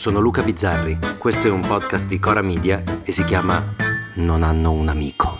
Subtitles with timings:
[0.00, 3.62] sono Luca Bizzarri, questo è un podcast di Cora Media e si chiama
[4.14, 5.36] Non hanno un amico.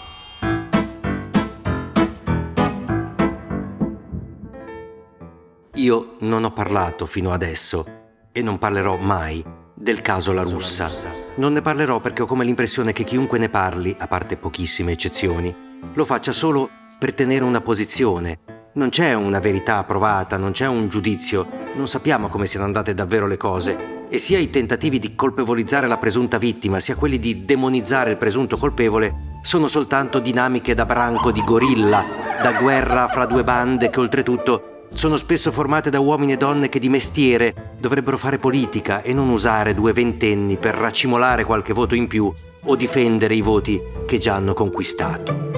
[5.77, 7.87] Io non ho parlato fino adesso
[8.33, 9.43] e non parlerò mai
[9.75, 10.91] del caso La Russa.
[11.37, 15.56] Non ne parlerò perché ho come l'impressione che chiunque ne parli, a parte pochissime eccezioni,
[15.95, 18.41] lo faccia solo per tenere una posizione.
[18.75, 23.27] Non c'è una verità provata, non c'è un giudizio, non sappiamo come siano andate davvero
[23.27, 28.10] le cose e sia i tentativi di colpevolizzare la presunta vittima, sia quelli di demonizzare
[28.10, 32.05] il presunto colpevole, sono soltanto dinamiche da branco di gorilla,
[32.42, 36.80] da guerra fra due bande che oltretutto sono spesso formate da uomini e donne che
[36.80, 42.08] di mestiere dovrebbero fare politica e non usare due ventenni per racimolare qualche voto in
[42.08, 42.33] più
[42.64, 45.48] o difendere i voti che già hanno conquistato.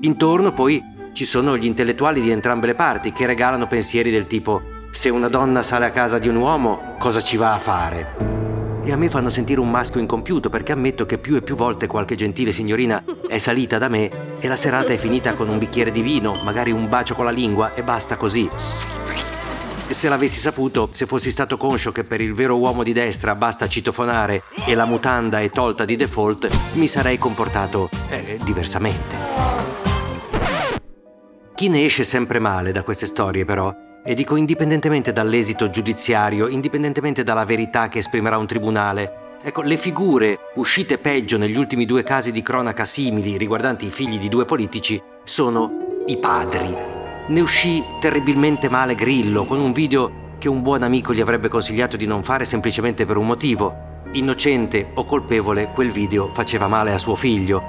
[0.00, 4.76] Intorno poi ci sono gli intellettuali di entrambe le parti che regalano pensieri del tipo
[4.90, 8.36] se una donna sale a casa di un uomo, cosa ci va a fare?
[8.82, 11.86] E a me fanno sentire un maschio incompiuto perché ammetto che più e più volte
[11.86, 15.92] qualche gentile signorina è salita da me e la serata è finita con un bicchiere
[15.92, 18.48] di vino, magari un bacio con la lingua e basta così.
[19.88, 23.68] Se l'avessi saputo, se fossi stato conscio che per il vero uomo di destra basta
[23.68, 29.16] citofonare e la mutanda è tolta di default, mi sarei comportato eh, diversamente.
[31.54, 33.74] Chi ne esce sempre male da queste storie, però,
[34.08, 39.36] e dico indipendentemente dall'esito giudiziario, indipendentemente dalla verità che esprimerà un tribunale.
[39.42, 44.18] Ecco, le figure uscite peggio negli ultimi due casi di cronaca simili riguardanti i figli
[44.18, 46.74] di due politici sono i padri.
[47.26, 51.98] Ne uscì terribilmente male Grillo con un video che un buon amico gli avrebbe consigliato
[51.98, 54.06] di non fare semplicemente per un motivo.
[54.12, 57.68] Innocente o colpevole, quel video faceva male a suo figlio.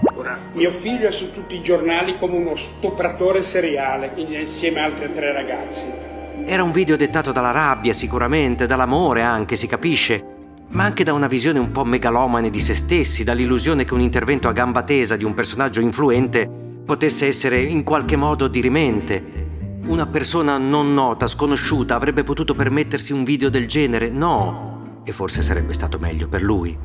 [0.53, 5.33] Mio figlio è su tutti i giornali come uno stupratore seriale, insieme a altre tre
[5.33, 6.17] ragazzi.
[6.45, 10.23] Era un video dettato dalla rabbia, sicuramente, dall'amore anche, si capisce,
[10.69, 14.47] ma anche da una visione un po' megalomane di se stessi, dall'illusione che un intervento
[14.47, 16.49] a gamba tesa di un personaggio influente
[16.85, 19.47] potesse essere in qualche modo dirimente.
[19.87, 24.09] Una persona non nota, sconosciuta, avrebbe potuto permettersi un video del genere?
[24.09, 26.77] No, e forse sarebbe stato meglio per lui.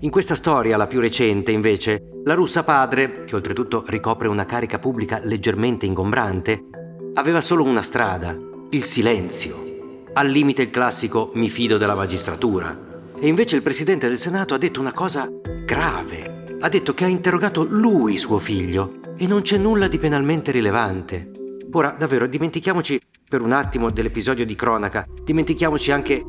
[0.00, 4.78] In questa storia, la più recente, invece, la russa padre, che oltretutto ricopre una carica
[4.78, 6.64] pubblica leggermente ingombrante,
[7.14, 8.36] aveva solo una strada,
[8.70, 9.72] il silenzio.
[10.14, 12.76] Al limite il classico mi fido della magistratura.
[13.18, 15.30] E invece il Presidente del Senato ha detto una cosa
[15.64, 16.44] grave.
[16.60, 21.30] Ha detto che ha interrogato lui suo figlio e non c'è nulla di penalmente rilevante.
[21.72, 26.24] Ora, davvero, dimentichiamoci per un attimo dell'episodio di cronaca, dimentichiamoci anche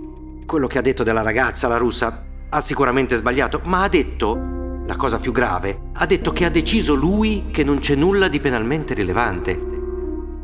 [0.45, 2.25] quello che ha detto della ragazza, la russa.
[2.49, 4.35] Ha sicuramente sbagliato, ma ha detto,
[4.85, 8.39] la cosa più grave, ha detto che ha deciso lui che non c'è nulla di
[8.39, 9.74] penalmente rilevante.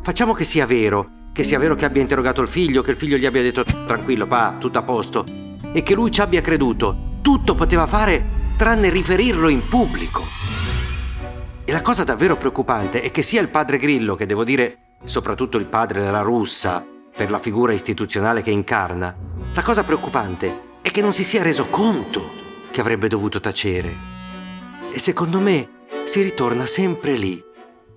[0.04, 3.18] Facciamo che sia vero, che sia vero che abbia interrogato il figlio, che il figlio
[3.18, 5.24] gli abbia detto tranquillo pa, tutto a posto,
[5.74, 7.20] e che lui ci abbia creduto.
[7.22, 8.26] Tutto poteva fare
[8.58, 10.24] tranne riferirlo in pubblico.
[11.64, 15.58] E la cosa davvero preoccupante è che sia il padre Grillo, che devo dire soprattutto
[15.58, 16.84] il padre della russa,
[17.16, 19.16] per la figura istituzionale che incarna,
[19.54, 22.40] la cosa preoccupante è che non si sia reso conto
[22.72, 23.96] che avrebbe dovuto tacere.
[24.92, 25.70] E secondo me
[26.06, 27.40] si ritorna sempre lì.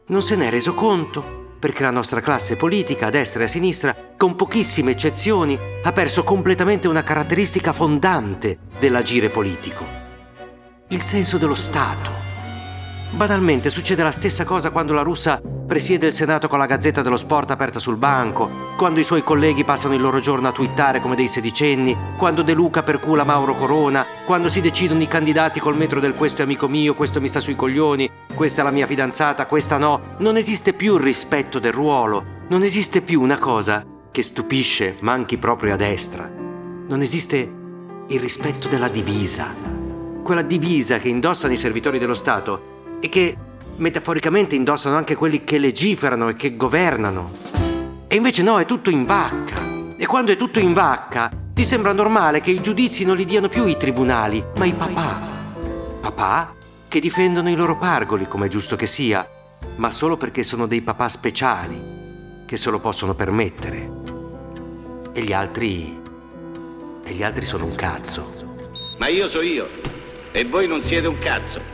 [0.09, 3.97] Non se n'è reso conto perché la nostra classe politica, a destra e a sinistra,
[4.19, 9.83] con pochissime eccezioni, ha perso completamente una caratteristica fondante dell'agire politico.
[10.89, 12.11] Il senso dello Stato.
[13.13, 15.41] Banalmente succede la stessa cosa quando la russa
[15.75, 19.65] presiede il Senato con la Gazzetta dello Sport aperta sul banco, quando i suoi colleghi
[19.65, 24.07] passano il loro giorno a twittare come dei sedicenni, quando De Luca percula Mauro Corona,
[24.25, 27.41] quando si decidono i candidati col metro del questo è amico mio, questo mi sta
[27.41, 31.73] sui coglioni, questa è la mia fidanzata, questa no, non esiste più il rispetto del
[31.73, 36.31] ruolo, non esiste più una cosa che stupisce, manchi proprio a destra.
[36.87, 37.53] Non esiste
[38.07, 39.49] il rispetto della divisa.
[40.23, 43.37] Quella divisa che indossano i servitori dello Stato e che
[43.77, 47.31] metaforicamente indossano anche quelli che legiferano e che governano.
[48.07, 49.63] E invece no, è tutto in vacca.
[49.97, 53.49] E quando è tutto in vacca, ti sembra normale che i giudizi non li diano
[53.49, 55.21] più i tribunali, ma i papà.
[56.01, 56.55] Papà
[56.89, 59.29] che difendono i loro pargoli, come è giusto che sia,
[59.77, 63.91] ma solo perché sono dei papà speciali, che se lo possono permettere.
[65.13, 66.03] E gli altri...
[67.07, 68.53] E gli altri sono un cazzo.
[68.99, 69.69] Ma io so io,
[70.31, 71.74] e voi non siete un cazzo.